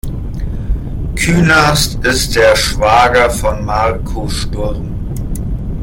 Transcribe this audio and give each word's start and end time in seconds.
Künast 1.15 2.03
ist 2.03 2.35
der 2.35 2.55
Schwager 2.55 3.29
von 3.29 3.63
Marco 3.63 4.27
Sturm. 4.27 4.95